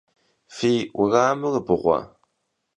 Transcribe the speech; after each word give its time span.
Fi 0.55 0.71
vueramır 0.95 1.55
bğue? 1.65 1.97